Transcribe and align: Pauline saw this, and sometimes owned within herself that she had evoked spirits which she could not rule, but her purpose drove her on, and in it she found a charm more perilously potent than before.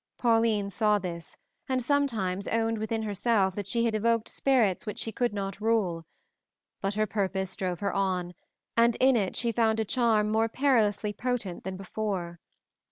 Pauline 0.17 0.71
saw 0.71 0.97
this, 0.97 1.37
and 1.69 1.83
sometimes 1.85 2.47
owned 2.47 2.79
within 2.79 3.03
herself 3.03 3.53
that 3.53 3.67
she 3.67 3.85
had 3.85 3.93
evoked 3.93 4.27
spirits 4.27 4.83
which 4.87 4.97
she 4.97 5.11
could 5.11 5.31
not 5.31 5.61
rule, 5.61 6.07
but 6.81 6.95
her 6.95 7.05
purpose 7.05 7.55
drove 7.55 7.81
her 7.81 7.93
on, 7.93 8.33
and 8.75 8.97
in 8.99 9.15
it 9.15 9.35
she 9.35 9.51
found 9.51 9.79
a 9.79 9.85
charm 9.85 10.31
more 10.31 10.49
perilously 10.49 11.13
potent 11.13 11.63
than 11.63 11.77
before. 11.77 12.39